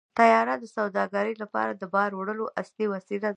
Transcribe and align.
طیاره 0.17 0.55
د 0.59 0.65
سوداګرۍ 0.77 1.33
لپاره 1.43 1.71
د 1.75 1.83
بار 1.93 2.11
وړلو 2.15 2.45
اصلي 2.61 2.85
وسیله 2.93 3.21
ده. 3.23 3.29